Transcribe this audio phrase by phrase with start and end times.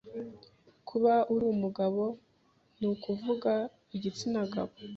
[0.89, 2.03] Kuba uri umugabo
[2.79, 3.51] nukuvuga
[3.95, 4.75] igitsina gabo